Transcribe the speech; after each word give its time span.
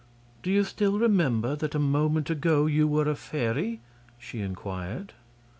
"Do 0.41 0.49
you 0.51 0.63
still 0.63 0.97
remember 0.97 1.55
that 1.55 1.75
a 1.75 1.77
moment 1.77 2.31
ago 2.31 2.65
you 2.65 2.87
were 2.87 3.07
a 3.07 3.13
fairy?" 3.15 3.81
she 4.17 4.39
inquired. 4.41 5.13